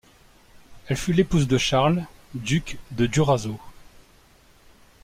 Elle 0.87 0.97
fut 0.97 1.13
l'épouse 1.13 1.47
de 1.47 1.59
Charles, 1.59 2.03
duc 2.33 2.79
de 2.89 3.05
Durazzo. 3.05 3.59